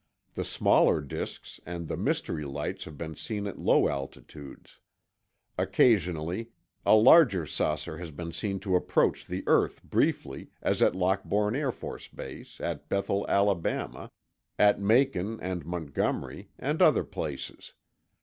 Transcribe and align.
The 0.33 0.43
smaller 0.43 0.99
disks 0.99 1.59
and 1.63 1.87
the 1.87 1.95
mystery 1.95 2.43
lights 2.43 2.85
have 2.85 2.97
been 2.97 3.13
seen 3.13 3.45
at 3.45 3.59
low 3.59 3.87
altitudes. 3.87 4.79
Occasionally 5.59 6.49
a 6.83 6.95
larger 6.95 7.45
saucer 7.45 7.99
has 7.99 8.09
been 8.09 8.31
seen 8.31 8.59
to 8.61 8.75
approach 8.75 9.27
the 9.27 9.43
earth 9.45 9.83
briefly, 9.83 10.49
as 10.63 10.81
at 10.81 10.95
Lockbourne 10.95 11.55
Air 11.55 11.71
Force 11.71 12.07
Base, 12.07 12.59
at 12.59 12.89
Bethel, 12.89 13.27
Alabama, 13.29 14.09
at 14.57 14.81
Macon 14.81 15.39
and 15.39 15.67
Montgomery, 15.67 16.49
and 16.57 16.81
other 16.81 17.03
places. 17.03 17.75